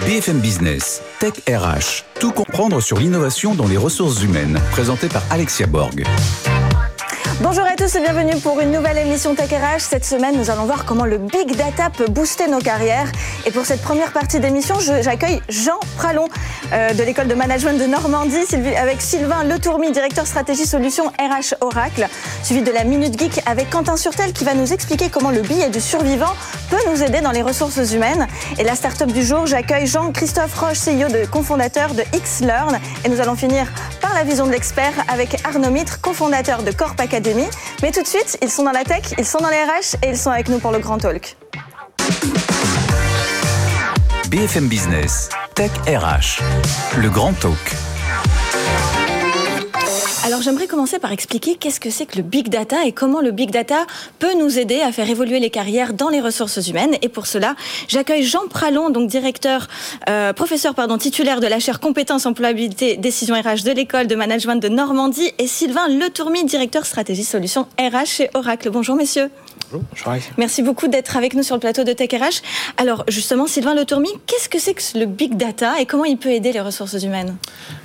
[0.00, 5.68] BFM Business, Tech RH, tout comprendre sur l'innovation dans les ressources humaines, présenté par Alexia
[5.68, 6.04] Borg.
[7.40, 9.80] Bonjour à tous et bienvenue pour une nouvelle émission Tech RH.
[9.80, 13.10] Cette semaine, nous allons voir comment le big data peut booster nos carrières.
[13.46, 16.28] Et pour cette première partie d'émission, j'accueille Jean Pralon
[16.74, 18.44] de l'école de management de Normandie
[18.76, 22.08] avec Sylvain Letourmi, directeur stratégie solution RH Oracle,
[22.42, 25.70] suivi de la Minute Geek avec Quentin Surtel qui va nous expliquer comment le billet
[25.70, 26.34] du survivant
[26.70, 28.26] peut nous aider dans les ressources humaines.
[28.58, 32.78] Et la start-up du jour, j'accueille Jean-Christophe Roche, CEO de cofondateur de XLearn.
[33.04, 33.66] Et nous allons finir
[34.00, 37.44] par la vision de l'expert avec Arnaud Mitre, cofondateur de Corp Academy
[37.82, 40.08] mais tout de suite, ils sont dans la tech, ils sont dans les RH et
[40.08, 41.36] ils sont avec nous pour le Grand Talk.
[44.28, 46.42] BFM Business, Tech RH,
[47.00, 47.76] le Grand Talk.
[50.24, 53.30] Alors j'aimerais commencer par expliquer qu'est-ce que c'est que le big data et comment le
[53.30, 53.86] big data
[54.18, 56.96] peut nous aider à faire évoluer les carrières dans les ressources humaines.
[57.02, 57.54] Et pour cela,
[57.86, 59.68] j'accueille Jean Pralon, donc directeur,
[60.08, 64.56] euh, professeur pardon, titulaire de la chaire compétences, employabilité, décision RH de l'école de management
[64.56, 68.70] de Normandie, et Sylvain Letourmi, directeur stratégie solutions RH chez Oracle.
[68.70, 69.30] Bonjour messieurs.
[70.36, 72.42] Merci beaucoup d'être avec nous sur le plateau de Tech RH.
[72.76, 76.30] Alors justement, Sylvain Letourmi, qu'est-ce que c'est que le big data et comment il peut
[76.30, 77.36] aider les ressources humaines?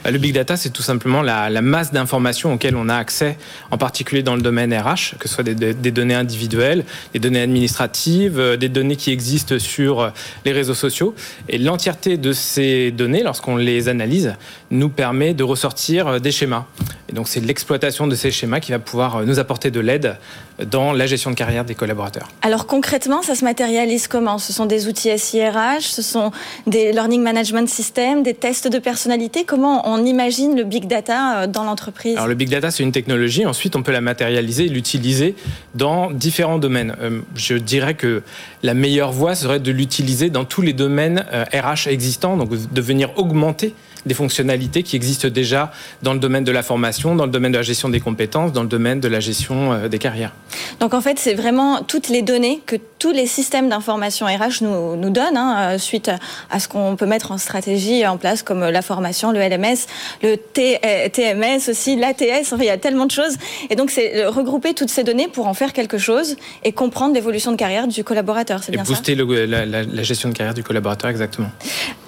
[0.03, 3.37] Bah, Le big data, c'est tout simplement la, masse d'informations auxquelles on a accès,
[3.71, 8.39] en particulier dans le domaine RH, que ce soit des, données individuelles, des données administratives,
[8.39, 10.09] euh, des données qui existent sur euh,
[10.45, 11.13] les réseaux sociaux.
[11.47, 14.35] Et l'entièreté de ces données, lorsqu'on les analyse,
[14.71, 16.65] nous permet de ressortir euh, des schémas.
[17.09, 20.17] Et donc c'est l'exploitation de ces schémas qui va pouvoir nous apporter de l'aide
[20.65, 22.27] dans la gestion de carrière des collaborateurs.
[22.41, 24.37] Alors concrètement, ça se matérialise comment?
[24.37, 26.31] Ce sont des outils SIRH, ce sont
[26.67, 29.45] des learning management systems, des tests de personnalité?
[29.45, 32.15] Comment on imagine le big data euh, dans l'entreprise?
[32.17, 33.45] Alors le big data, c'est une technologie.
[33.45, 35.35] Ensuite, on peut la matérialiser et l'utiliser
[35.75, 36.95] dans différents domaines.
[37.01, 38.23] Euh, je dirais que
[38.63, 42.81] la meilleure voie serait de l'utiliser dans tous les domaines RH euh, existants, donc de
[42.81, 43.73] venir augmenter
[44.05, 47.57] des fonctionnalités qui existent déjà dans le domaine de la formation, dans le domaine de
[47.57, 50.33] la gestion des compétences, dans le domaine de la gestion euh, des carrières.
[50.79, 54.95] Donc en fait, c'est vraiment toutes les données que tous les systèmes d'information RH nous,
[54.95, 56.11] nous donnent, hein, euh, suite
[56.49, 59.87] à ce qu'on peut mettre en stratégie en place, comme la formation, le LMS,
[60.23, 63.37] le TMS euh, aussi, l'ATS, enfin, il y a tellement de choses.
[63.69, 67.51] Et donc c'est regrouper toutes ces données pour en faire quelque chose et comprendre l'évolution
[67.51, 70.63] de carrière du collaborateur, c'est bien booster ça booster la, la gestion de carrière du
[70.63, 71.49] collaborateur, exactement.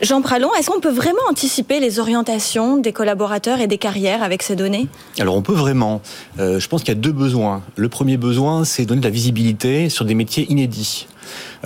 [0.01, 4.44] Jean Pralon, est-ce qu'on peut vraiment anticiper les orientations des collaborateurs et des carrières avec
[4.44, 4.88] ces données
[5.19, 6.02] Alors on peut vraiment.
[6.40, 7.64] Euh, je pense qu'il y a deux besoins.
[7.75, 11.08] Le premier besoin, c'est donner de la visibilité sur des métiers inédits.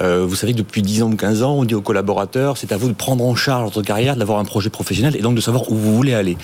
[0.02, 2.72] Euh, vous savez que depuis 10 ans ou 15 ans, on dit aux collaborateurs, c'est
[2.72, 5.42] à vous de prendre en charge votre carrière, d'avoir un projet professionnel et donc de
[5.42, 6.38] savoir où vous voulez aller.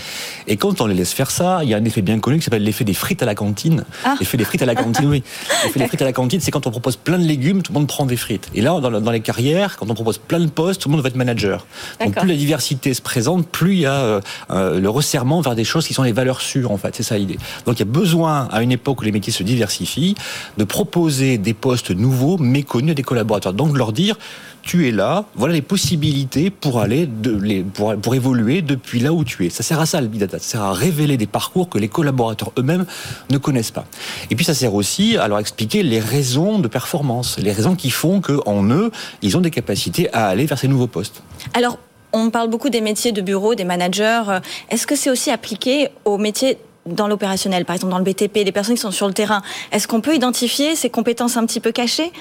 [0.48, 2.46] Et quand on les laisse faire ça, il y a un effet bien connu qui
[2.46, 3.84] s'appelle l'effet des frites à la cantine.
[4.06, 4.16] Ah.
[4.20, 5.24] L'effet des frites à la cantine, oui.
[5.64, 7.80] L'effet des frites à la cantine, c'est quand on propose plein de légumes, tout le
[7.80, 8.50] monde prend des frites.
[8.54, 11.10] Et là, dans, les carrières, quand on propose plein de postes, tout le monde va
[11.10, 11.66] être manager.
[12.00, 14.22] Donc plus la diversité se présente, plus il y a euh,
[14.52, 16.96] euh, le resserrement vers des choses qui sont les valeurs sûres, en fait.
[16.96, 17.38] C'est ça l'idée.
[17.66, 20.16] Donc il y a besoin, à une époque où les métiers se diversifient,
[20.58, 23.54] de proposer des postes nouveaux, méconnus à des collaborateurs.
[23.54, 24.18] Donc leur dire,
[24.62, 29.46] tu es là, voilà les possibilités pour aller, de, pour, évoluer depuis là où tu
[29.46, 29.50] es.
[29.50, 31.90] Ça sert à ça le big data, ça sert à révéler des parcours que les
[31.90, 32.86] collaborateurs eux-mêmes
[33.30, 33.86] ne connaissent pas.
[34.30, 37.90] Et puis ça sert aussi à leur expliquer les raisons de performance, les raisons qui
[37.90, 38.92] font qu'en eux,
[39.22, 41.22] ils ont des capacités à aller vers ces nouveaux postes.
[41.54, 41.78] Alors,
[42.14, 44.40] on parle beaucoup des métiers de bureau, des managers.
[44.70, 48.52] Est-ce que c'est aussi appliqué aux métiers dans l'opérationnel, par exemple dans le BTP, des
[48.52, 51.72] personnes qui sont sur le terrain, est-ce qu'on peut identifier ces compétences un petit peu
[51.72, 52.12] cachées?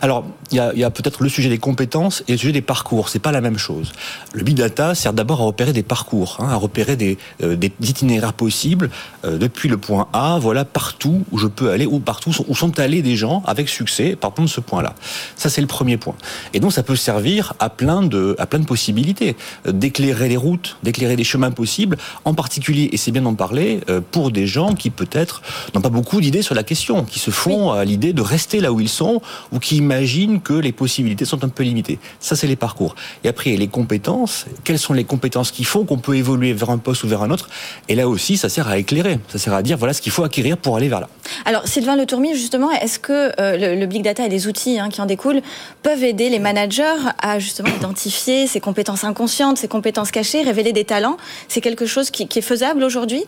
[0.00, 3.08] Alors, il y a, peut-être le sujet des compétences et le sujet des parcours.
[3.08, 3.92] C'est pas la même chose.
[4.32, 8.32] Le big data sert d'abord à repérer des parcours, hein, à repérer des, euh, itinéraires
[8.32, 8.90] possibles
[9.24, 12.78] euh, depuis le point A, voilà partout où je peux aller, ou partout où sont
[12.80, 14.94] allés des gens avec succès partant de ce point-là.
[15.36, 16.14] Ça, c'est le premier point.
[16.54, 19.36] Et donc, ça peut servir à plein de, à plein de possibilités,
[19.66, 23.80] euh, d'éclairer les routes, d'éclairer des chemins possibles, en particulier, et c'est bien d'en parler,
[24.10, 25.42] pour des gens qui peut-être
[25.74, 28.72] n'ont pas beaucoup d'idées sur la question, qui se font à l'idée de rester là
[28.72, 29.20] où ils sont
[29.52, 31.98] ou qui imaginent que les possibilités sont un peu limitées.
[32.20, 32.94] Ça, c'est les parcours.
[33.24, 34.46] Et après, les compétences.
[34.64, 37.30] Quelles sont les compétences qui font qu'on peut évoluer vers un poste ou vers un
[37.30, 37.48] autre?
[37.88, 39.18] Et là aussi, ça sert à éclairer.
[39.28, 41.08] Ça sert à dire voilà ce qu'il faut acquérir pour aller vers là.
[41.44, 44.88] Alors, Sylvain Le Tourmi, justement, est-ce que euh, le, big data et les outils hein,
[44.88, 45.42] qui en découlent
[45.82, 46.82] peuvent aider les managers
[47.20, 51.16] à justement identifier ces compétences inconscientes, ces compétences cachées, révéler des talents?
[51.48, 53.24] C'est quelque chose qui, qui est faisable aujourd'hui?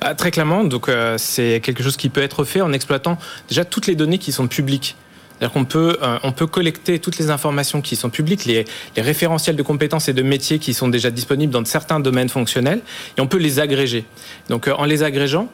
[0.00, 3.64] Bah, très clairement, donc euh, c'est quelque chose qui peut être fait en exploitant déjà
[3.64, 4.96] toutes les données qui sont publiques.
[5.38, 8.64] C'est-à-dire qu'on peut, euh, on peut collecter toutes les informations qui sont publiques, les,
[8.96, 12.80] les, référentiels de compétences et de métiers qui sont déjà disponibles dans certains domaines fonctionnels,
[13.18, 14.04] et on peut les agréger.
[14.48, 15.48] Donc euh, en les agrégeant,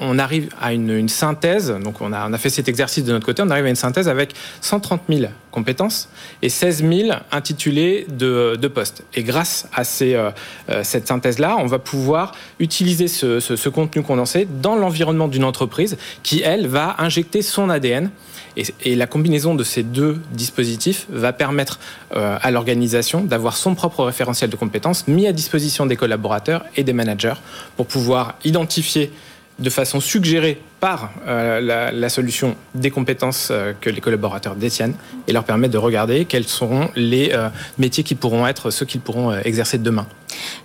[0.00, 1.70] on arrive à une, synthèse.
[1.82, 3.42] Donc, on a, a fait cet exercice de notre côté.
[3.42, 6.08] On arrive à une synthèse avec 130 000 compétences
[6.42, 9.04] et 16 000 intitulés de, postes.
[9.14, 10.30] Et grâce à euh,
[10.68, 16.42] euh, cette synthèse-là, on va pouvoir utiliser ce, contenu condensé dans l'environnement d'une entreprise qui,
[16.42, 18.10] elle, va injecter son ADN.
[18.56, 21.78] Et, et, la combinaison de ces deux dispositifs va permettre
[22.16, 26.82] euh, à l'organisation d'avoir son propre référentiel de compétences mis à disposition des collaborateurs et
[26.82, 27.34] des managers
[27.76, 29.12] pour pouvoir identifier
[29.58, 34.92] de façon suggérée par euh, la, la, solution des compétences euh, que les collaborateurs détiennent
[35.26, 37.48] et leur permettre de regarder quels seront les euh,
[37.78, 40.06] métiers qui pourront être ceux qu'ils pourront euh, exercer demain.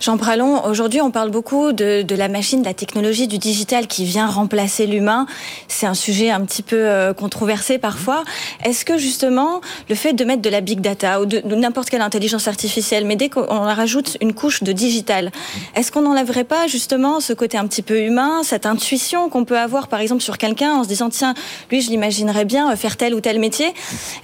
[0.00, 3.86] Jean Pralon, aujourd'hui on parle beaucoup de, de, la machine, de la technologie, du digital
[3.86, 5.26] qui vient remplacer l'humain.
[5.68, 8.24] C'est un sujet un petit peu euh, controversé parfois.
[8.64, 11.90] Est-ce que justement le fait de mettre de la big data ou de, de n'importe
[11.90, 15.30] quelle intelligence artificielle, mais dès qu'on rajoute une couche de digital,
[15.76, 19.58] est-ce qu'on n'enlèverait pas justement ce côté un petit peu humain, cette intuition qu'on peut
[19.58, 21.34] avoir par exemple sur quelqu'un en se disant tiens,
[21.70, 23.72] lui je l'imaginerais bien faire tel ou tel métier.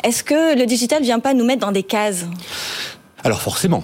[0.03, 2.27] Est-ce que le digital vient pas nous mettre dans des cases?
[3.23, 3.83] Alors forcément,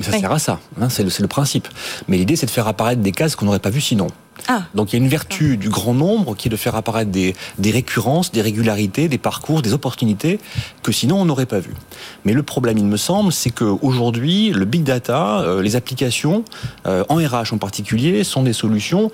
[0.00, 0.20] ça oui.
[0.20, 1.66] sert à ça, hein, c'est le, le, principe.
[2.08, 4.08] Mais l'idée, c'est de faire apparaître des cases qu'on n'aurait pas vues sinon.
[4.48, 4.64] Ah.
[4.74, 7.34] Donc il y a une vertu du grand nombre qui est de faire apparaître des,
[7.58, 10.40] des, récurrences, des régularités, des parcours, des opportunités
[10.82, 11.72] que sinon on n'aurait pas vu.
[12.24, 16.44] Mais le problème, il me semble, c'est qu'aujourd'hui, le big data, euh, les applications,
[16.86, 19.10] euh, en RH en particulier, sont des solutions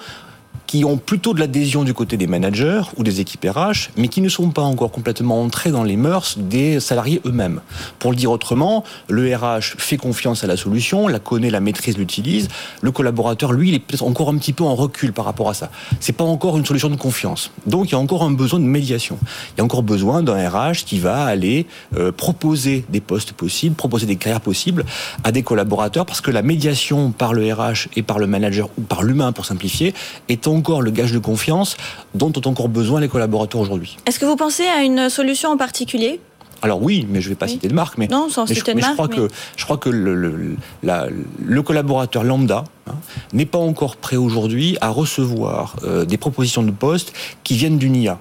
[0.68, 4.20] qui ont plutôt de l'adhésion du côté des managers ou des équipes RH, mais qui
[4.20, 7.62] ne sont pas encore complètement entrés dans les mœurs des salariés eux-mêmes.
[7.98, 11.96] Pour le dire autrement, le RH fait confiance à la solution, la connaît, la maîtrise,
[11.96, 12.48] l'utilise.
[12.82, 15.54] Le collaborateur, lui, il est peut-être encore un petit peu en recul par rapport à
[15.54, 15.70] ça.
[16.00, 17.50] C'est pas encore une solution de confiance.
[17.66, 19.18] Donc, il y a encore un besoin de médiation.
[19.56, 21.66] Il y a encore besoin d'un RH qui va aller
[21.96, 24.84] euh, proposer des postes possibles, proposer des carrières possibles
[25.24, 28.82] à des collaborateurs, parce que la médiation par le RH et par le manager ou
[28.82, 29.94] par l'humain, pour simplifier,
[30.28, 31.76] est en encore le gage de confiance
[32.14, 33.96] dont ont encore besoin les collaborateurs aujourd'hui.
[34.06, 36.20] Est-ce que vous pensez à une solution en particulier?
[36.60, 37.52] Alors oui, mais je ne vais pas oui.
[37.52, 39.28] citer de marque, mais, non, sans mais, citer je, mais marque, je, crois mais...
[39.28, 41.06] que je crois que le, le, la,
[41.44, 42.94] le collaborateur lambda hein,
[43.32, 47.12] n'est pas encore prêt aujourd'hui à recevoir euh, des propositions de poste
[47.44, 48.18] qui viennent d'une IA.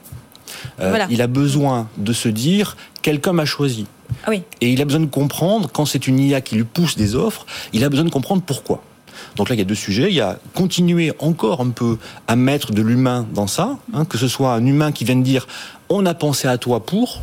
[0.79, 1.07] Euh, voilà.
[1.09, 3.87] Il a besoin de se dire quelqu'un m'a choisi.
[4.23, 4.43] Ah oui.
[4.61, 7.45] Et il a besoin de comprendre quand c'est une IA qui lui pousse des offres,
[7.73, 8.83] il a besoin de comprendre pourquoi.
[9.35, 10.07] Donc là, il y a deux sujets.
[10.09, 11.97] Il y a continuer encore un peu
[12.27, 15.23] à mettre de l'humain dans ça, hein, que ce soit un humain qui vient de
[15.23, 15.47] dire
[15.89, 17.21] on a pensé à toi pour.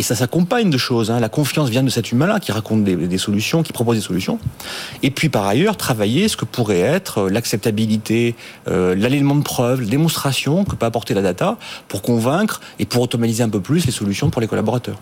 [0.00, 1.10] Et ça s'accompagne de choses.
[1.10, 1.18] Hein.
[1.18, 4.38] La confiance vient de cet humain-là qui raconte des, solutions, qui propose des solutions.
[5.02, 8.36] Et puis par ailleurs, travailler ce que pourrait être l'acceptabilité,
[8.68, 13.42] euh, de preuve, la démonstration que peut apporter la data pour convaincre et pour automatiser
[13.42, 14.98] un peu plus les solutions pour les collaborateurs.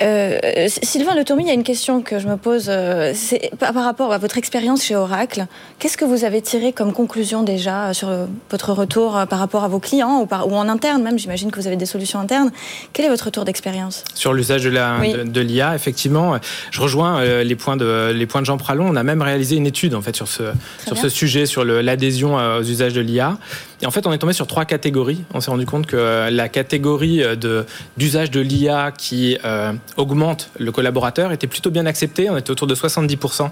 [0.00, 0.38] Euh,
[0.82, 3.12] Sylvain Le Tourmy, il y a une question que je me pose euh,
[3.58, 5.46] par, rapport à votre expérience chez Oracle.
[5.78, 9.62] Qu'est-ce que vous avez tiré comme conclusion déjà sur le, votre retour euh, par rapport
[9.62, 12.18] à vos clients ou, par, ou en interne même J'imagine que vous avez des solutions
[12.18, 12.50] internes.
[12.92, 14.04] Quel est votre retour d'expérience?
[14.14, 15.12] Sur l'usage de l'IA, oui.
[15.12, 16.38] de, de l'IA, effectivement,
[16.72, 18.88] je rejoins euh, les, points de, les points de Jean Pralon.
[18.88, 20.42] On a même réalisé une étude en fait sur ce,
[20.84, 23.38] sur ce sujet, sur l'adhésion aux usages de l'IA.
[23.84, 25.24] En fait, on est tombé sur trois catégories.
[25.34, 27.22] On s'est rendu compte que la catégorie
[27.96, 32.30] d'usage de, l'IA qui euh, augmente le collaborateur était plutôt bien acceptée.
[32.30, 33.50] On était autour de 70%.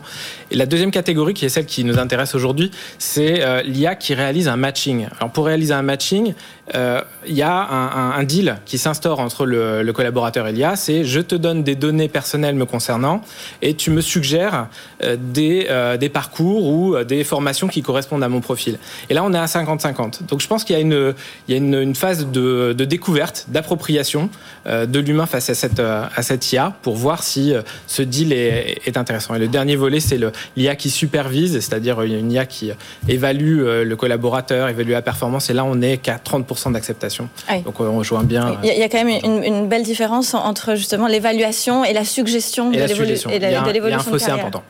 [0.50, 4.14] Et la deuxième catégorie, qui est celle qui nous intéresse aujourd'hui, c'est euh, l'IA qui
[4.14, 5.06] réalise un matching.
[5.18, 6.34] Alors pour réaliser un matching,
[6.74, 10.76] euh, il y a un, deal qui s'instaure entre le, collaborateur et l'IA.
[10.76, 13.20] C'est je te donne des données personnelles me concernant
[13.60, 14.68] et tu me suggères
[15.02, 18.78] euh, des, euh, des parcours ou des formations qui correspondent à mon profil.
[19.10, 20.20] Et là, on est à 50-50.
[20.28, 21.14] Donc je pense qu'il y a une,
[21.48, 24.30] il y a une, une phase de, de découverte, d'appropriation
[24.66, 27.52] euh, de l'humain face à cette, à cette IA pour voir si
[27.86, 29.34] ce deal est, est intéressant.
[29.34, 30.18] Et le dernier volet, c'est
[30.56, 32.70] l'IA qui supervise, c'est-à-dire une IA qui
[33.08, 35.50] évalue le collaborateur, évalue la performance.
[35.50, 37.28] Et là, on est qu'à 30% d'acceptation.
[37.50, 37.62] Oui.
[37.62, 38.58] Donc on rejoint bien.
[38.62, 42.72] Il y, a quand même une, une belle différence entre justement l'évaluation et la suggestion
[42.72, 43.30] et de l'évolution.
[43.30, 44.62] Y a un fossé important.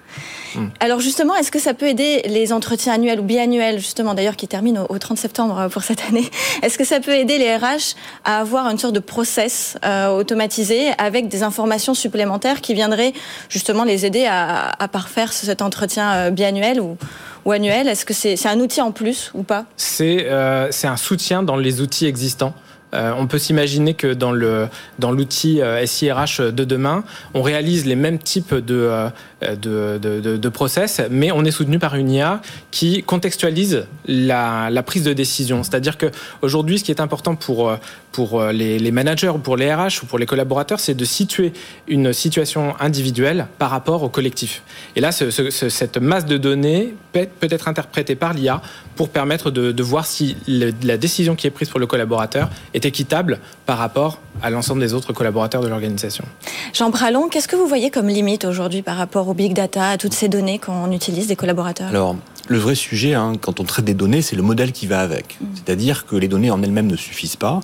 [0.55, 0.67] Mmh.
[0.81, 4.49] Alors justement, est-ce que ça peut aider les entretiens annuels ou biannuels, justement d'ailleurs qui
[4.49, 6.29] terminent au, au, 30 septembre pour cette année?
[6.63, 7.95] Est-ce que ça peut aider les RH
[8.25, 13.13] à avoir une sorte de process euh, automatisé avec des informations supplémentaires qui viendraient
[13.49, 16.97] justement les aider à, à parfaire cet entretien euh, biannuel ou
[17.45, 17.89] ou annuel?
[17.89, 19.65] Est-ce que c'est est un outil en plus ou pas?
[19.77, 22.55] C'est euh, un soutien dans les outils existants.
[22.93, 24.69] On peut s'imaginer que dans le
[24.99, 29.09] dans l'outil SIRH de demain, on réalise les mêmes types de
[29.41, 35.03] de, de, de, process, mais on est soutenu par une IA qui contextualise la, prise
[35.03, 35.65] de décision.
[35.65, 36.07] C'est-à-dire que
[36.43, 37.77] aujourd'hui, ce qui est important pour
[38.13, 41.53] pour les, managers ou pour les RH ou pour les collaborateurs, c'est de situer
[41.89, 44.63] une situation individuelle par rapport au collectif.
[44.97, 48.61] Et là, ce, cette masse de données peut, peut être interprétée par l'IA
[48.97, 53.39] pour permettre de, voir si la décision qui est prise pour le collaborateur est équitable
[53.67, 56.25] par rapport à l'ensemble des autres collaborateurs de l'organisation.
[56.73, 59.99] Jean Pralon, qu'est-ce que vous voyez comme limite aujourd'hui par rapport au big data, à
[59.99, 61.89] toutes ces données qu'on utilise des collaborateurs?
[61.89, 62.17] Alors,
[62.49, 65.39] le vrai sujet, hein, quand on traite des données, c'est le modèle qui va avec.
[65.41, 65.47] Mmh.
[65.55, 67.61] C'est-à-dire que les données en elles-mêmes ne suffisent pas.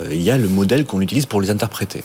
[0.00, 2.04] Euh, il y a le modèle qu'on utilise pour les interpréter.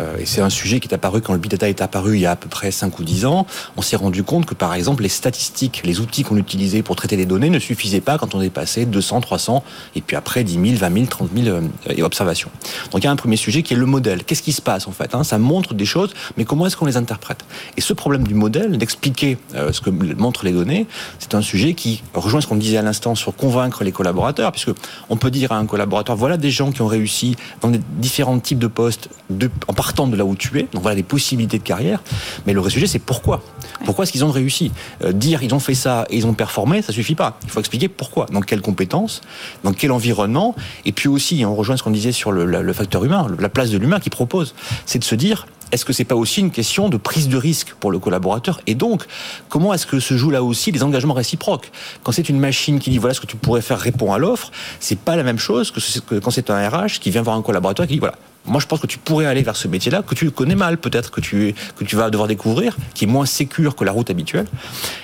[0.00, 2.20] Euh, et c'est un sujet qui est apparu quand le big data est apparu il
[2.20, 3.46] y a à peu près 5 ou 10 ans.
[3.76, 7.16] On s'est rendu compte que par exemple les statistiques, les outils qu'on utilisait pour traiter
[7.16, 9.64] les données ne suffisaient pas quand on est passé 200, 300
[9.96, 11.58] et puis après 10 000, 20 000, 30 000
[12.02, 12.50] observations.
[12.90, 14.24] Donc il y a un premier sujet qui est le modèle.
[14.24, 15.24] Qu'est-ce qui se passe en fait hein?
[15.24, 17.44] Ça montre des choses, mais comment est-ce qu'on les interprète?
[17.76, 20.86] Et ce problème du modèle, d'expliquer euh, ce que montrent les données,
[21.18, 24.70] c'est un sujet qui rejoint ce qu'on disait à l'instant sur convaincre les collaborateurs, puisque
[25.08, 28.58] on peut dire à un collaborateur voilà des gens qui ont réussi dans différents types
[28.58, 30.68] de postes de, en partant de là où tu es.
[30.72, 32.02] Donc voilà des possibilités de carrière.
[32.46, 33.42] Mais le vrai sujet, c'est pourquoi.
[33.84, 34.72] Pourquoi est-ce qu'ils ont réussi?
[35.04, 37.38] Euh, Dire ils ont fait ça et ils ont performé, ça suffit pas.
[37.44, 38.26] Il faut expliquer pourquoi.
[38.32, 39.20] Dans quelles compétences,
[39.64, 40.54] dans quel environnement.
[40.84, 43.70] Et puis aussi, on rejoint ce qu'on disait sur le, le facteur humain, la place
[43.70, 44.54] de l'humain qui propose.
[44.86, 47.74] C'est de se dire est-ce que c'est pas aussi une question de prise de risque
[47.78, 48.60] pour le collaborateur?
[48.66, 49.04] Et donc,
[49.48, 51.70] comment est-ce que se jouent là aussi les engagements réciproques?
[52.02, 54.50] Quand c'est une machine qui dit voilà ce que tu pourrais faire, répond à l'offre,
[54.80, 57.84] c'est pas la même chose que quand c'est un RH qui vient voir un collaborateur
[57.84, 58.16] et qui dit voilà
[58.48, 61.10] moi, je pense que tu pourrais aller vers ce métier-là, que tu connais mal, peut-être,
[61.10, 64.46] que tu, que tu vas devoir découvrir, qui est moins sécure que la route habituelle.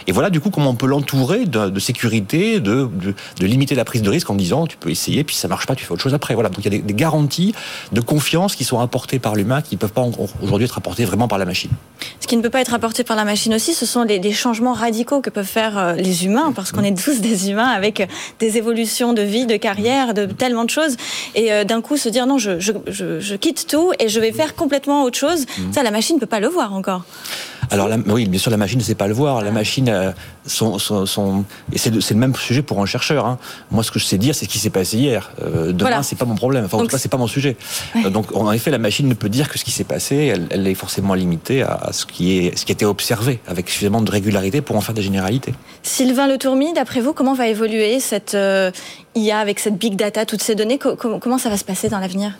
[0.06, 2.88] Et voilà, du coup, comment on peut l'entourer de, sécurité, de,
[3.38, 5.74] de, limiter la prise de risque en disant, tu peux essayer, puis ça marche pas,
[5.74, 6.34] tu fais autre chose après.
[6.34, 6.48] Voilà.
[6.48, 7.54] Donc, il y a des, garanties
[7.92, 10.06] de confiance qui sont apportées par l'humain, qui ne peuvent pas
[10.42, 11.70] aujourd'hui être apportées vraiment par la machine.
[12.20, 14.72] Ce qui ne peut pas être apporté par la machine aussi, ce sont les changements
[14.72, 18.06] radicaux que peuvent faire euh, les humains, parce qu'on est tous des humains avec euh,
[18.38, 20.96] des évolutions de vie, de carrière, de tellement de choses.
[21.34, 24.20] Et euh, d'un coup, se dire, non, je, je, je, je quitte tout et je
[24.20, 25.42] vais faire complètement autre chose.
[25.42, 25.72] Mmh.
[25.72, 27.04] Ça, la machine ne peut pas le voir encore.
[27.70, 29.42] Alors la, oui, bien sûr, la machine ne sait pas le voir.
[29.42, 30.12] La machine, euh,
[30.46, 33.26] son, son, son, et c'est le même sujet pour un chercheur.
[33.26, 33.38] Hein.
[33.72, 35.32] Moi, ce que je sais dire, c'est ce qui s'est passé hier.
[35.42, 36.02] Euh, demain, voilà.
[36.02, 36.64] c'est pas mon problème.
[36.66, 37.56] Enfin, en tout cas, c'est pas mon sujet.
[37.94, 38.06] Ouais.
[38.06, 40.16] Euh, donc, en effet, la machine ne peut dire que ce qui s'est passé.
[40.16, 43.68] Elle, elle, est forcément limitée à ce qui est ce qui a été observé avec
[43.68, 45.54] suffisamment de régularité pour en faire des généralités.
[45.82, 48.36] Sylvain Le Tourmi, d'après vous, comment va évoluer cette
[49.14, 50.78] IA avec cette big data, toutes ces données?
[50.78, 52.32] Comment ça va se passer dans l'avenir?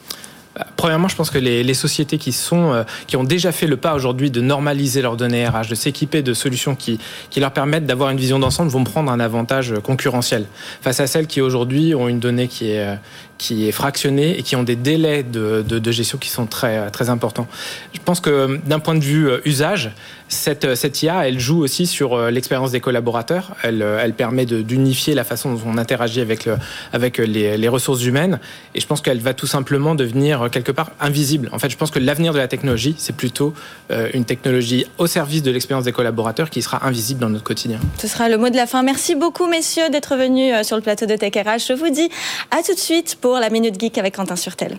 [0.77, 3.95] Premièrement, je pense que les, sociétés qui sont euh, qui ont déjà fait le pas
[3.95, 8.11] aujourd'hui de normaliser leurs données RH, de s'équiper de solutions qui, qui leur permettent d'avoir
[8.11, 10.47] une vision d'ensemble, vont prendre un avantage concurrentiel
[10.81, 12.95] face à celles qui aujourd'hui ont une donnée qui est euh,
[13.37, 16.91] qui est fractionnée et qui ont des délais de, de, de gestion qui sont très
[16.93, 17.49] très importants.
[17.93, 19.91] Je pense que d'un point de vue euh, usage,
[20.29, 23.55] cette, cette IA, elle joue aussi sur l'expérience des collaborateurs.
[23.63, 26.57] Elle, elle permet d'unifier la façon dont on interagit avec, le,
[26.93, 28.41] avec les, les ressources humaines.
[28.75, 31.49] Et je pense qu'elle va tout simplement devenir quelque part invisible.
[31.53, 33.55] En fait, je pense que l'avenir de la technologie, c'est plutôt
[33.91, 37.79] euh, une technologie au service de l'expérience des collaborateurs qui sera invisible dans notre quotidien.
[37.99, 38.83] Ce sera le mot de la fin.
[38.83, 41.69] Merci beaucoup, messieurs, d'être venus sur le plateau de Tech RH.
[41.69, 42.09] Je vous dis
[42.51, 44.79] à tout de suite pour la Minute Geek avec Quentin Surtel.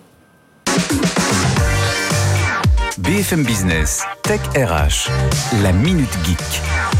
[2.98, 5.10] BFM Business, Tech RH,
[5.62, 6.95] la Minute Geek.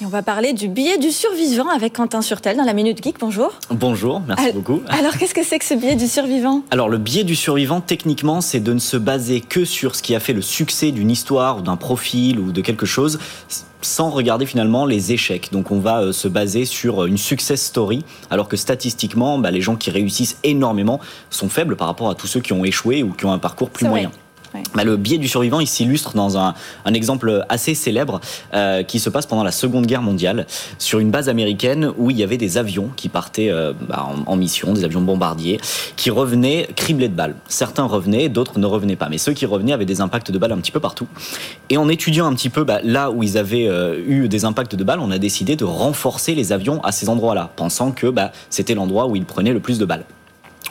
[0.00, 3.16] Et on va parler du billet du survivant avec Quentin Surtel dans la Minute Geek.
[3.20, 3.52] Bonjour.
[3.70, 4.82] Bonjour, merci alors, beaucoup.
[4.88, 6.62] Alors, qu'est-ce que c'est que ce billet du survivant?
[6.70, 10.14] Alors, le billet du survivant, techniquement, c'est de ne se baser que sur ce qui
[10.14, 13.18] a fait le succès d'une histoire ou d'un profil ou de quelque chose
[13.82, 15.48] sans regarder finalement les échecs.
[15.52, 19.62] Donc on va euh, se baser sur une success story, alors que statistiquement, bah, les
[19.62, 23.12] gens qui réussissent énormément sont faibles par rapport à tous ceux qui ont échoué ou
[23.12, 24.08] qui ont un parcours plus moyen.
[24.08, 24.18] Vrai.
[24.74, 26.54] Bah, le biais du survivant, il s'illustre dans un,
[26.92, 28.20] exemple assez célèbre
[28.52, 30.46] euh, qui se passe pendant la Seconde Guerre mondiale
[30.78, 34.36] sur une base américaine où il y avait des avions qui partaient euh, bah, en,
[34.36, 35.60] mission, des avions bombardiers,
[35.96, 37.36] qui revenaient criblés de balles.
[37.48, 40.52] Certains revenaient, d'autres ne revenaient pas, mais ceux qui revenaient avaient des impacts de balles
[40.52, 41.06] un petit peu partout.
[41.68, 44.74] Et en étudiant un petit peu bah, là où ils avaient euh, eu des impacts
[44.74, 48.12] de balles, on a décidé de renforcer les avions à ces endroits-là, pensant que
[48.48, 50.04] c'était l'endroit où ils prenaient le plus de balles.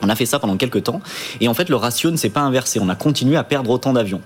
[0.02, 1.02] On a fait ça pendant quelques temps
[1.42, 2.80] et en fait le ratio ne s'est pas inversé.
[2.80, 4.22] On a continué à perdre autant d'avions.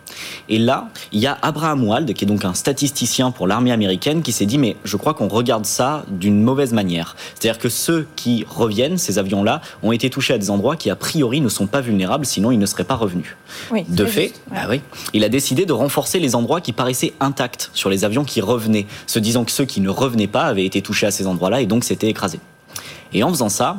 [0.50, 4.22] Et là, il y a Abraham Wald, qui est donc un statisticien pour l'armée américaine,
[4.22, 7.15] qui s'est dit mais je crois qu'on regarde ça d'une mauvaise manière.
[7.36, 10.96] C'est-à-dire que ceux qui reviennent, ces avions-là, ont été touchés à des endroits qui a
[10.96, 13.36] priori ne sont pas vulnérables, sinon ils ne seraient pas revenus.
[13.72, 14.58] Oui, de fait, juste, ouais.
[14.58, 14.82] bah oui,
[15.13, 18.86] il a décidé de renforcer les endroits qui paraissaient intacts sur les avions qui revenaient,
[19.08, 21.65] se disant que ceux qui ne revenaient pas avaient été touchés à ces endroits-là et
[21.65, 22.39] donc s'étaient écrasés.
[23.13, 23.77] Et en faisant ça,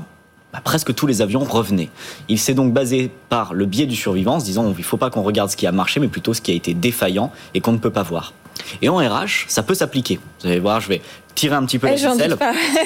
[0.54, 1.90] bah, presque tous les avions revenaient.
[2.28, 4.96] Il s'est donc basé par le biais du survivant, en se disant il ne faut
[4.96, 7.60] pas qu'on regarde ce qui a marché, mais plutôt ce qui a été défaillant et
[7.60, 8.32] qu'on ne peut pas voir.
[8.80, 10.20] Et en RH, ça peut s'appliquer.
[10.40, 11.02] Vous allez voir, je vais
[11.34, 12.36] tirer un petit peu Eh, la ficelle.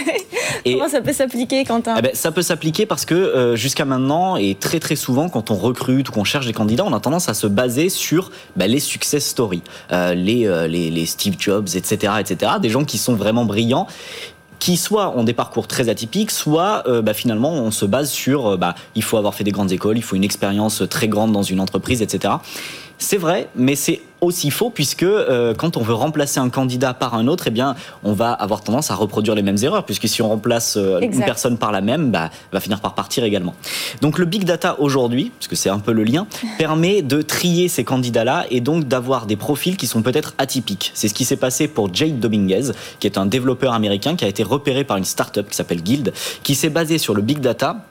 [0.64, 3.84] Et- Comment ça peut s'appliquer, Quentin Eh ben, ça peut s'appliquer parce que euh, jusqu'à
[3.84, 7.00] maintenant et très très souvent quand on recrute ou qu'on cherche des candidats, on a
[7.00, 11.34] tendance à se baser sur bah, les success stories, euh, les, euh, les, les Steve
[11.38, 12.52] Jobs, etc., etc.
[12.62, 13.86] Des gens qui sont vraiment brillants
[14.58, 18.46] qui soit ont des parcours très atypiques, soit euh, bah, finalement on se base sur
[18.46, 21.32] euh, bah, il faut avoir fait des grandes écoles, il faut une expérience très grande
[21.32, 22.34] dans une entreprise, etc.
[22.98, 27.14] C'est vrai, mais c'est aussi faux puisque euh, quand on veut remplacer un candidat par
[27.14, 30.22] un autre, eh bien, on va avoir tendance à reproduire les mêmes erreurs puisque si
[30.22, 33.54] on remplace euh, une personne par la même, bah, elle va finir par partir également.
[34.00, 36.26] Donc le big data aujourd'hui, parce que c'est un peu le lien,
[36.58, 40.90] permet de trier ces candidats-là et donc d'avoir des profils qui sont peut-être atypiques.
[40.94, 44.28] C'est ce qui s'est passé pour Jade Dominguez, qui est un développeur américain qui a
[44.28, 47.87] été repéré par une startup qui s'appelle Guild, qui s'est basé sur le big data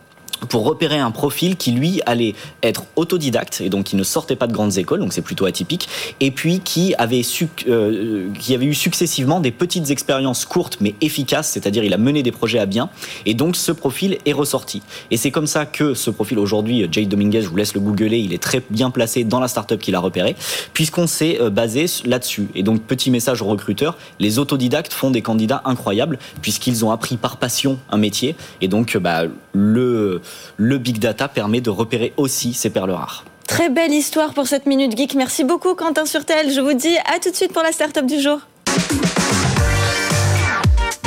[0.49, 4.47] pour repérer un profil qui lui allait être autodidacte et donc qui ne sortait pas
[4.47, 5.87] de grandes écoles donc c'est plutôt atypique
[6.19, 10.95] et puis qui avait suc- euh, qui avait eu successivement des petites expériences courtes mais
[11.01, 12.89] efficaces c'est-à-dire il a mené des projets à bien
[13.25, 14.81] et donc ce profil est ressorti.
[15.11, 18.19] Et c'est comme ça que ce profil aujourd'hui Jay Dominguez je vous laisse le googler
[18.19, 20.35] il est très bien placé dans la startup qu'il a repéré
[20.73, 22.47] puisqu'on s'est euh, basé là-dessus.
[22.55, 27.17] Et donc petit message aux recruteurs les autodidactes font des candidats incroyables puisqu'ils ont appris
[27.17, 30.21] par passion un métier et donc euh, bah, le
[30.57, 33.25] le big data permet de repérer aussi ces perles rares.
[33.47, 35.15] Très belle histoire pour cette Minute Geek.
[35.15, 36.51] Merci beaucoup, Quentin Surtel.
[36.51, 38.39] Je vous dis à tout de suite pour la start-up du jour.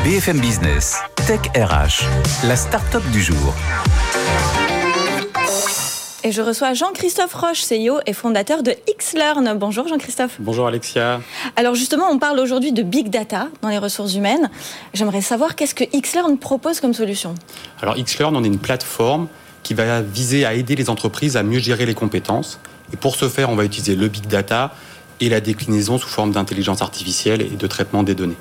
[0.03, 0.97] BFM Business,
[1.27, 2.05] Tech RH,
[2.47, 3.55] la start-up du jour.
[6.23, 9.57] Et je reçois Jean-Christophe Roche, CEO et fondateur de Xlearn.
[9.57, 10.37] Bonjour Jean-Christophe.
[10.39, 11.23] Bonjour Alexia.
[11.57, 14.50] Alors justement, on parle aujourd'hui de big data dans les ressources humaines.
[14.93, 17.35] J'aimerais savoir qu'est-ce que Xlearn propose comme solution.
[17.81, 19.29] Alors Xlearn, on est une plateforme
[19.62, 22.61] qui va viser à aider les entreprises à mieux gérer les compétences.
[22.93, 24.75] Et pour ce faire, on va utiliser le big data
[25.21, 28.37] et la déclinaison sous forme d'intelligence artificielle et de traitement des données.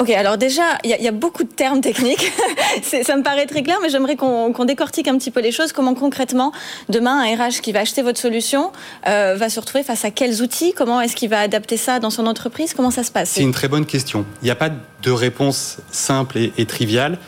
[0.00, 2.32] Ok, alors déjà, il y, a- beaucoup de termes techniques.
[2.82, 5.72] Ça me paraît très clair, mais j'aimerais qu'on décortique un petit peu les choses.
[5.72, 6.52] Comment concrètement,
[6.88, 8.72] demain, un RH qui va acheter votre solution
[9.06, 10.72] euh, va se retrouver face à quels outils?
[10.74, 12.72] Comment est-ce qu'il va adapter ça dans son entreprise?
[12.72, 13.30] Comment ça se passe?
[13.30, 14.24] C'est une très bonne question.
[14.40, 17.18] Il n'y a pas de réponse simple et, triviale.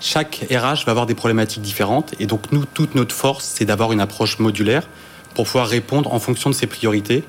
[0.00, 2.14] Chaque RH va avoir des problématiques différentes.
[2.18, 4.88] Et donc, nous, toute notre force, c'est d'avoir une approche modulaire
[5.34, 7.24] pour pouvoir répondre en fonction de ses priorités.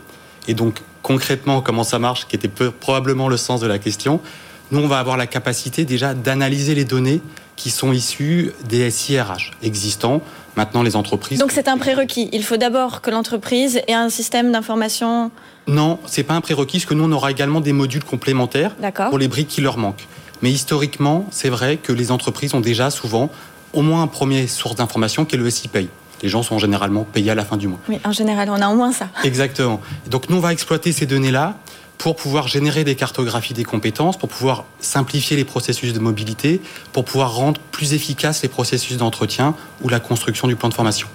[0.48, 4.22] Et donc, concrètement, comment ça marche, qui était probablement le sens de la question,
[4.72, 7.22] nous, on va avoir la capacité déjà d'analyser les données
[7.56, 10.22] qui sont issues des SIRH existants.
[10.56, 11.40] Maintenant, les entreprises.
[11.40, 12.30] Donc c'est un prérequis.
[12.32, 15.32] Il faut d'abord que l'entreprise ait un système d'information.
[15.66, 18.76] Non, c'est pas un prérequis, parce que nous, on aura également des modules complémentaires
[19.10, 20.06] pour les briques qui leur manquent.
[20.44, 23.32] Mais historiquement, c'est vrai que les entreprises ont déjà souvent
[23.74, 25.88] au moins un premier source d'information qui est le SI Pay.
[26.22, 27.80] Les gens sont généralement payés à la fin du mois.
[27.90, 29.10] Oui, en général, on a au moins ça.
[29.24, 29.82] Exactement.
[30.08, 31.58] Donc nous, on va exploiter ces données-là
[31.98, 37.06] pour pouvoir générer des cartographies des compétences, pour pouvoir simplifier les processus de mobilité, pour
[37.06, 41.08] pouvoir rendre plus efficaces les processus d'entretien ou la construction du plan de formation.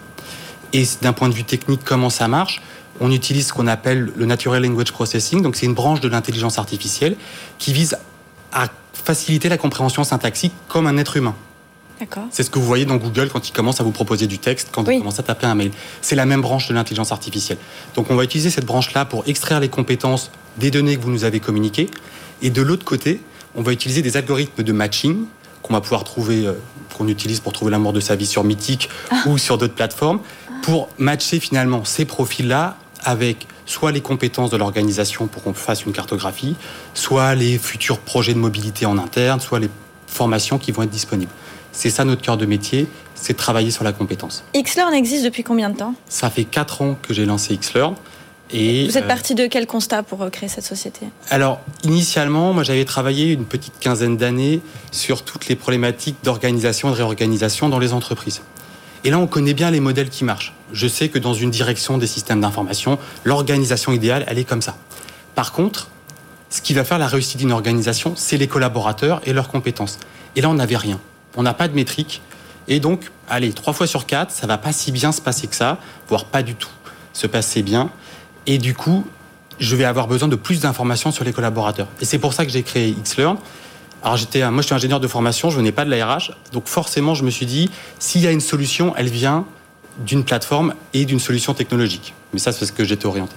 [0.72, 2.62] Et d'un point de vue technique, comment ça marche?
[3.00, 6.58] On utilise ce qu'on appelle le Natural Language Processing, donc c'est une branche de l'intelligence
[6.58, 7.16] artificielle
[7.58, 7.96] qui vise
[8.52, 11.34] à faciliter la compréhension syntaxique comme un être humain.
[12.00, 12.24] D'accord.
[12.30, 14.68] C'est ce que vous voyez dans Google quand il commence à vous proposer du texte,
[14.72, 14.94] quand Oui.
[14.96, 15.70] il commence à taper un mail.
[16.00, 17.58] C'est la même branche de l'intelligence artificielle.
[17.94, 21.24] Donc on va utiliser cette branche-là pour extraire les compétences des données que vous nous
[21.24, 21.88] avez communiquées.
[22.42, 23.20] Et de l'autre côté,
[23.54, 25.24] on va utiliser des algorithmes de matching
[25.62, 26.52] qu'on va pouvoir trouver, euh,
[26.96, 28.88] qu'on utilise pour trouver l'amour de sa vie sur Mythique
[29.26, 30.20] ou sur d'autres plateformes,
[30.62, 35.92] pour matcher finalement ces profils-là avec soit les compétences de l'organisation pour qu'on fasse une
[35.92, 36.56] cartographie,
[36.94, 39.70] soit les futurs projets de mobilité en interne, soit les
[40.06, 41.30] formations qui vont être disponibles.
[41.72, 44.42] C'est ça notre cœur de métier, c'est de travailler sur la compétence.
[44.54, 45.94] Xlearn existe depuis combien de temps?
[46.08, 47.94] Ça fait 4 ans que j'ai lancé Xlearn.
[48.50, 51.06] Et, Vous êtes euh, parti de quel constat pour euh, créer cette société?
[51.30, 56.92] Alors, initialement, moi j'avais travaillé une petite quinzaine d'années sur toutes les problématiques d'organisation et
[56.92, 58.40] de réorganisation dans les entreprises.
[59.04, 60.54] Et là, on connaît bien les modèles qui marchent.
[60.72, 64.76] Je sais que dans une direction des systèmes d'information, l'organisation idéale, elle est comme ça.
[65.34, 65.88] Par contre,
[66.50, 69.98] ce qui va faire la réussite d'une organisation, c'est les collaborateurs et leurs compétences.
[70.34, 70.98] Et là, on n'avait rien.
[71.36, 72.22] On n'a pas de métrique.
[72.66, 75.54] Et donc, allez, trois fois sur quatre, ça va pas si bien se passer que
[75.54, 76.70] ça, voire pas du tout
[77.18, 77.90] se passer bien.
[78.48, 79.04] Et du coup,
[79.60, 81.86] je vais avoir besoin de plus d'informations sur les collaborateurs.
[82.00, 83.36] Et c'est pour ça que j'ai créé Xlearn.
[84.02, 86.66] Alors j'étais, moi je suis ingénieur de formation, je venais pas de la RH, donc
[86.66, 89.44] forcément je me suis dit, s'il y a une solution, elle vient
[89.98, 92.14] d'une plateforme et d'une solution technologique.
[92.32, 93.34] Mais ça c'est ce que j'étais orienté.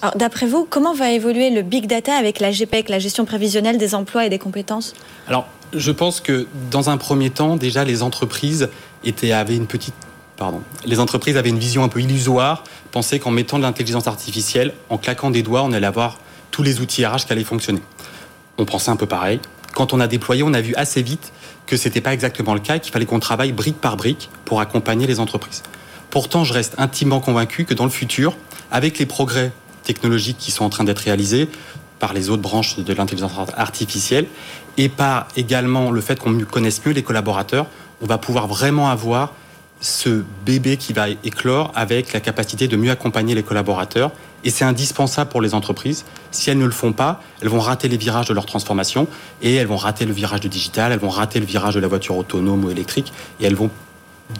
[0.00, 3.78] Alors, d'après vous, comment va évoluer le big data avec la GPEC, la gestion prévisionnelle
[3.78, 4.94] des emplois et des compétences?
[5.28, 8.70] Alors je pense que dans un premier temps, déjà les entreprises,
[9.04, 9.94] étaient, avaient une petite
[10.84, 14.98] Les entreprises avaient une vision un peu illusoire, pensaient qu'en mettant de l'intelligence artificielle, en
[14.98, 16.18] claquant des doigts, on allait avoir
[16.50, 17.80] tous les outils RH qui allaient fonctionner.
[18.58, 19.40] On pensait un peu pareil.
[19.74, 21.32] Quand on a déployé, on a vu assez vite
[21.66, 24.60] que ce n'était pas exactement le cas, qu'il fallait qu'on travaille brique par brique pour
[24.60, 25.62] accompagner les entreprises.
[26.10, 28.36] Pourtant, je reste intimement convaincu que dans le futur,
[28.70, 29.52] avec les progrès
[29.82, 31.48] technologiques qui sont en train d'être réalisés
[31.98, 34.26] par les autres branches de l'intelligence artificielle
[34.76, 37.66] et par également le fait qu'on connaisse mieux les collaborateurs,
[38.02, 39.32] on va pouvoir vraiment avoir
[39.82, 44.12] ce bébé qui va éclore avec la capacité de mieux accompagner les collaborateurs.
[44.44, 46.04] Et c'est indispensable pour les entreprises.
[46.30, 49.06] Si elles ne le font pas, elles vont rater les virages de leur transformation
[49.42, 51.88] et elles vont rater le virage du digital, elles vont rater le virage de la
[51.88, 53.70] voiture autonome ou électrique et elles vont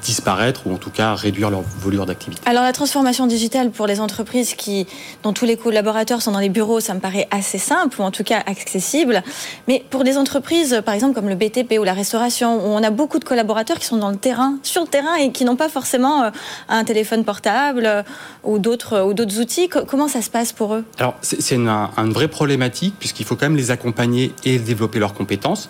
[0.03, 2.43] disparaître ou en tout cas réduire leur volume d'activité.
[2.47, 4.87] Alors la transformation digitale pour les entreprises qui,
[5.23, 8.11] dont tous les collaborateurs sont dans les bureaux, ça me paraît assez simple ou en
[8.11, 9.23] tout cas accessible.
[9.69, 12.91] Mais pour des entreprises, par exemple comme le BTP ou la restauration, où on a
[12.91, 15.69] beaucoup de collaborateurs qui sont dans le terrain, sur le terrain et qui n'ont pas
[15.69, 16.31] forcément euh,
[16.69, 18.03] un téléphone portable euh,
[18.45, 20.85] ou d'autres ou d'autres outils, comment ça se passe pour eux?
[20.99, 25.15] Alors c'est une, une vraie problématique puisqu'il faut quand même les accompagner et développer leurs
[25.15, 25.69] compétences.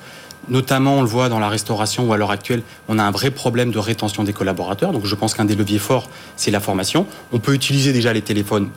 [0.49, 3.31] Notamment, on le voit dans la restauration où à l'heure actuelle, on a un vrai
[3.31, 4.93] problème de rétention des collaborateurs.
[4.93, 7.07] Donc je pense qu'un des leviers forts, c'est la formation.
[7.33, 8.69] On peut utiliser déjà les téléphones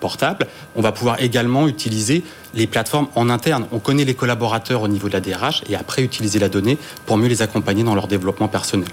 [0.00, 0.46] portables.
[0.76, 2.22] On va pouvoir également utiliser
[2.54, 3.66] les plateformes en interne.
[3.72, 7.16] On connaît les collaborateurs au niveau de la DRH et après utiliser la donnée pour
[7.16, 8.88] mieux les accompagner dans leur développement personnel.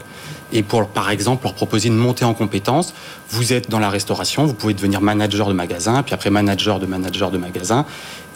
[0.53, 2.93] Et pour, par exemple, leur proposer une montée en compétences.
[3.29, 6.85] Vous êtes dans la restauration, vous pouvez devenir manager de magasin, puis après manager de
[6.85, 7.85] manager de magasin.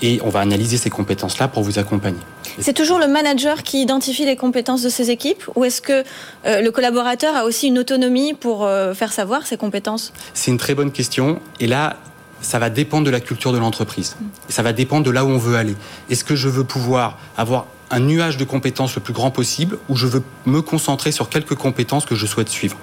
[0.02, 2.20] Et on va analyser ces compétences-là pour vous accompagner.
[2.60, 6.04] C'est toujours le manager qui identifie les compétences de ses équipes ou est-ce que
[6.46, 10.14] euh, le collaborateur a aussi une autonomie pour euh, faire savoir ses compétences?
[10.34, 11.40] C'est une très bonne question.
[11.60, 11.98] Et là,
[12.42, 14.16] ça va dépendre de la culture de l'entreprise.
[14.48, 15.76] Ça va dépendre de là où on veut aller.
[16.10, 19.96] Est-ce que je veux pouvoir avoir un nuage de compétences le plus grand possible ou
[19.96, 22.78] je veux me concentrer sur quelques compétences que je souhaite suivre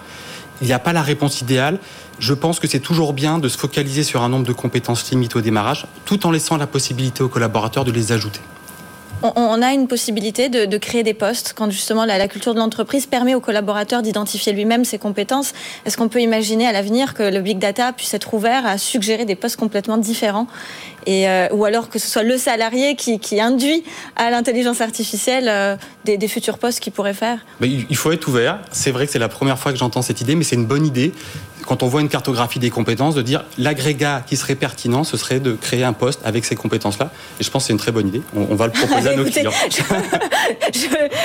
[0.60, 1.78] il n'y a pas la réponse idéale.
[2.18, 5.36] Je pense que c'est toujours bien de se focaliser sur un nombre de compétences limites
[5.36, 8.40] au démarrage, tout en laissant la possibilité aux collaborateurs de les ajouter
[9.22, 13.34] on, a une possibilité de, créer des postes quand justement la, culture de l'entreprise permet
[13.34, 15.52] aux collaborateurs d'identifier lui-même ses compétences.
[15.84, 19.24] Est-ce qu'on peut imaginer à l'avenir que le big data puisse être ouvert à suggérer
[19.24, 20.46] des postes complètement différents
[21.08, 23.84] euh, ou alors que ce soit le salarié qui, induit
[24.16, 27.38] à l'intelligence artificielle euh, des, futurs postes qu'il pourrait faire?
[27.60, 28.60] Il faut être ouvert.
[28.72, 30.86] C'est vrai que c'est la première fois que j'entends cette idée, mais c'est une bonne
[30.86, 31.12] idée
[31.66, 35.40] quand on voit une cartographie des compétences, de dire l'agrégat qui serait pertinent, ce serait
[35.40, 37.10] de créer un poste avec ces compétences-là.
[37.40, 38.22] Et je pense que c'est une très bonne idée.
[38.34, 39.50] On, va le proposer à nos clients.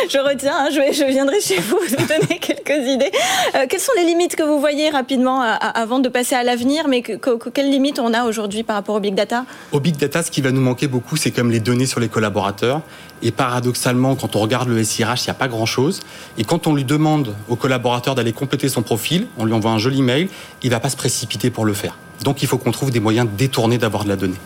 [0.09, 3.11] Je, retiens, hein, je, viendrai chez vous vous donner quelques idées.
[3.55, 7.01] Euh, quelles sont les limites que vous voyez rapidement avant de passer à l'avenir Mais
[7.01, 9.45] quelles limites on a aujourd'hui par rapport au big data?
[9.71, 12.09] Au big data, ce qui va nous manquer beaucoup, c'est comme les données sur les
[12.09, 12.81] collaborateurs.
[13.23, 15.99] Et paradoxalement, quand on regarde le SIRH, il n'y a pas grand-chose.
[16.37, 19.77] Et quand on lui demande au collaborateur d'aller compléter son profil, on lui envoie un
[19.77, 20.27] joli mail,
[20.63, 21.97] il ne va pas se précipiter pour le faire.
[22.23, 24.37] Donc il faut qu'on trouve des moyens détournés d'avoir de la donnée.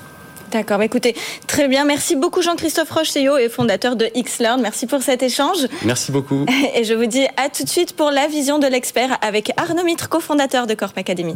[0.51, 1.15] D'accord, bah, écoutez,
[1.47, 1.85] très bien.
[1.85, 4.61] Merci beaucoup Jean-Christophe Roche, CEO et fondateur de XLearn.
[4.61, 5.67] Merci pour cet échange.
[5.83, 6.45] Merci beaucoup.
[6.75, 9.83] Et je vous dis à tout de suite pour la vision de l'expert avec Arnaud
[9.83, 11.35] Mitre, cofondateur de Corp Academy.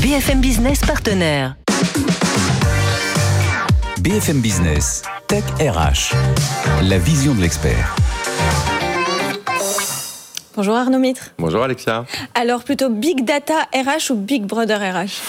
[0.00, 1.56] BFM Business partenaire.
[4.00, 6.14] BFM Business, Tech RH,
[6.82, 7.96] la vision de l'expert.
[10.56, 11.30] Bonjour Arnaud Mitre.
[11.38, 12.04] Bonjour Alexia.
[12.34, 15.20] Alors plutôt Big Data RH ou Big Brother RH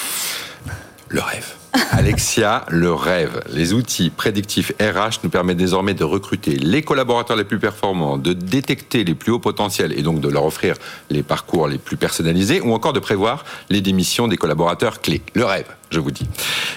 [1.10, 1.56] Le rêve.
[1.92, 3.42] Alexia, le rêve.
[3.52, 8.34] Les outils prédictifs RH nous permettent désormais de recruter les collaborateurs les plus performants, de
[8.34, 10.76] détecter les plus hauts potentiels et donc de leur offrir
[11.10, 15.24] les parcours les plus personnalisés ou encore de prévoir les démissions des collaborateurs clés.
[15.34, 16.28] Le rêve, je vous dis.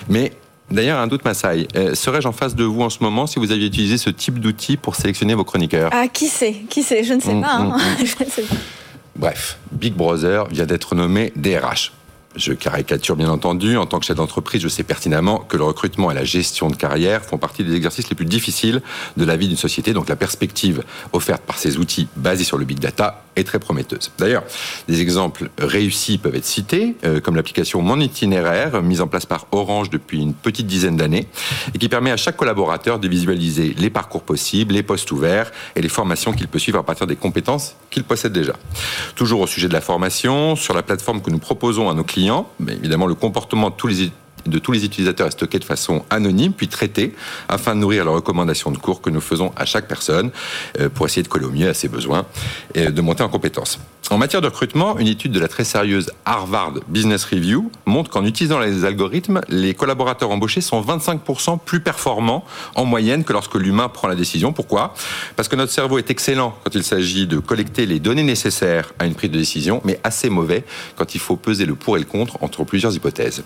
[0.09, 0.33] Mais
[0.71, 1.67] D'ailleurs, un doute m'assaille.
[1.77, 4.39] Euh, serais-je en face de vous en ce moment si vous aviez utilisé ce type
[4.39, 7.55] d'outil pour sélectionner vos chroniqueurs Ah, qui sait Qui sait Je ne sais, hum, pas,
[7.55, 7.71] hein.
[7.71, 7.81] hum,
[8.39, 8.45] hum.
[9.17, 11.93] Bref, Big Brother vient d'être nommé DRH.
[12.37, 13.77] Je caricature bien entendu.
[13.77, 16.77] En tant que chef d'entreprise, je sais pertinemment que le recrutement et la gestion de
[16.77, 18.83] carrière font partie des exercices les plus difficiles
[19.17, 19.95] de la vie d'une société.
[19.95, 24.11] Donc la perspective offerte par ces outils basés sur le big data est très prometteuse.
[24.19, 24.43] D'ailleurs,
[24.88, 29.47] des exemples réussis peuvent être cités, euh, comme l'application Mon Itinéraire, mise en place par
[29.53, 31.29] Orange depuis une petite dizaine d'années,
[31.75, 35.81] et qui permet à chaque collaborateur de visualiser les parcours possibles, les postes ouverts et
[35.81, 38.55] les formations qu'il peut suivre à partir des compétences qu'il possède déjà.
[39.14, 42.28] Toujours au sujet de la formation, sur la plateforme que nous proposons à nos clients,
[42.61, 44.11] mais évidemment le comportement de tous les
[44.46, 47.14] de tous les utilisateurs est stocké de façon anonyme, puis traité,
[47.48, 50.31] afin de nourrir les recommandations de cours que nous faisons à chaque personne,
[50.81, 52.27] euh, pour essayer de coller au mieux à ses besoins
[52.74, 53.79] et de monter en compétences.
[54.11, 58.24] En matière de recrutement, une étude de la très sérieuse Harvard Business Review montre qu'en
[58.24, 62.42] utilisant les algorithmes, les collaborateurs embauchés sont 25% plus performants
[62.74, 64.55] en moyenne que lorsque l'humain prend la décision.
[64.55, 64.94] Pourquoi?
[65.37, 69.05] Parce que notre cerveau est excellent quand il s'agit de collecter les données nécessaires à
[69.05, 70.64] une prise de décision, mais assez mauvais
[70.96, 73.44] quand il faut peser le pour et le contre entre plusieurs hypothèses.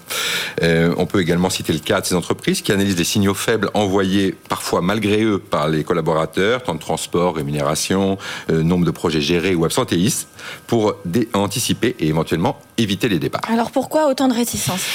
[0.62, 3.70] Euh, on peut également citer le cas de ces entreprises qui analysent les signaux faibles
[3.74, 8.18] envoyés parfois malgré eux par les collaborateurs, temps de transport, rémunération,
[8.50, 10.28] euh, nombre de projets gérés ou absentéistes
[10.66, 10.94] pour
[11.34, 13.40] anticiper et éventuellement éviter les débats.
[13.48, 14.86] Alors pourquoi autant de réticence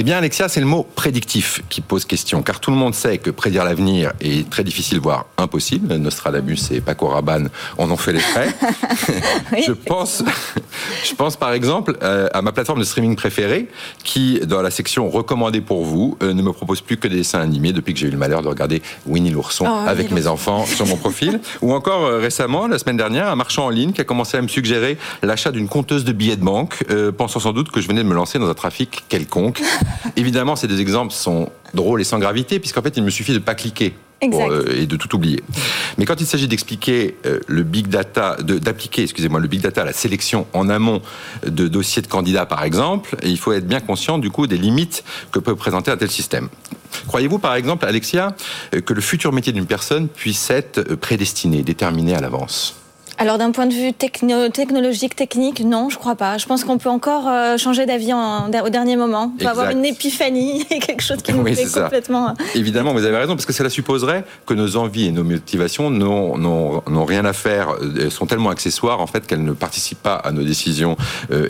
[0.00, 3.18] eh bien, Alexia, c'est le mot prédictif qui pose question, car tout le monde sait
[3.18, 5.92] que prédire l'avenir est très difficile, voire impossible.
[5.96, 8.54] Nostradamus et Paco Rabanne en ont fait les frais.
[9.66, 10.22] je pense,
[11.04, 13.66] je pense par exemple euh, à ma plateforme de streaming préférée,
[14.04, 17.40] qui, dans la section recommandée pour vous, euh, ne me propose plus que des dessins
[17.40, 20.64] animés depuis que j'ai eu le malheur de regarder Winnie l'ourson oh, avec mes enfants
[20.64, 21.40] sur mon profil.
[21.60, 24.42] Ou encore euh, récemment, la semaine dernière, un marchand en ligne qui a commencé à
[24.42, 26.84] me suggérer l'achat d'une compteuse de billets de banque,
[27.16, 29.60] pensant sans doute que je venais de me lancer dans un trafic quelconque.
[30.16, 33.38] Évidemment, ces deux exemples sont drôles et sans gravité, puisqu'en fait, il me suffit de
[33.38, 33.94] ne pas cliquer.
[34.20, 35.44] Euh, et de tout oublier.
[35.96, 39.84] Mais quand il s'agit d'expliquer euh, le big data, d'appliquer, excusez-moi, le big data à
[39.84, 41.02] la sélection en amont
[41.46, 45.04] de dossiers de candidats, par exemple, il faut être bien conscient du coup des limites
[45.30, 46.48] que peut présenter un tel système.
[47.06, 48.34] Croyez-vous, par exemple, Alexia,
[48.74, 52.77] euh, que le futur métier d'une personne puisse être prédestiné, déterminé à l'avance?
[53.18, 56.38] Alors d'un point de vue technologique, technique, non, je crois pas.
[56.38, 59.32] Je pense qu'on peut encore euh, changer d'avis au dernier moment.
[59.34, 62.28] On peut avoir une épiphanie et quelque chose qui nous fait complètement...
[62.30, 65.90] Euh, Évidemment, vous avez raison, parce que cela supposerait que nos envies et nos motivations
[65.90, 70.30] n'ont rien à faire, euh, sont tellement accessoires en fait qu'elles ne participent pas à
[70.30, 70.96] nos décisions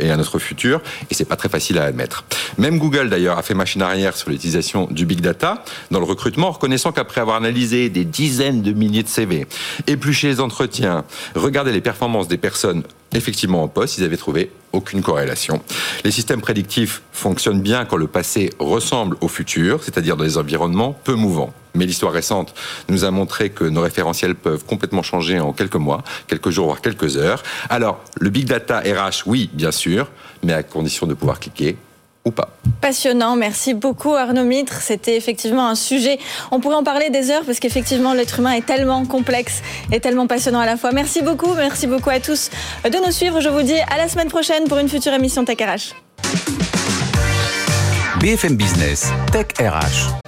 [0.00, 2.24] et à notre futur, et c'est pas très facile à admettre.
[2.56, 6.50] Même Google d'ailleurs a fait machine arrière sur l'utilisation du big data dans le recrutement,
[6.50, 9.46] reconnaissant qu'après avoir analysé des dizaines de milliers de CV,
[9.86, 11.04] épluché les entretiens,
[11.34, 12.82] regardé les performances des personnes
[13.14, 15.62] effectivement en poste, ils avaient trouvé aucune corrélation.
[16.04, 20.92] Les systèmes prédictifs fonctionnent bien quand le passé ressemble au futur, c'est-à-dire dans des environnements
[21.04, 21.52] peu mouvants.
[21.74, 22.54] Mais l'histoire récente
[22.88, 26.80] nous a montré que nos référentiels peuvent complètement changer en quelques mois, quelques jours, voire
[26.80, 27.42] quelques heures.
[27.70, 30.10] Alors, le big data RH, oui, bien sûr,
[30.42, 31.76] mais à condition de pouvoir cliquer
[32.30, 32.57] pas.
[32.80, 34.80] Passionnant, merci beaucoup Arnaud Mitre.
[34.80, 36.18] C'était effectivement un sujet,
[36.50, 39.62] on pourrait en parler des heures parce qu'effectivement l'être humain est tellement complexe
[39.92, 40.92] et tellement passionnant à la fois.
[40.92, 42.50] Merci beaucoup, merci beaucoup à tous
[42.84, 43.40] de nous suivre.
[43.40, 45.94] Je vous dis à la semaine prochaine pour une future émission Tech RH.
[48.20, 50.27] BFM Business, Tech RH.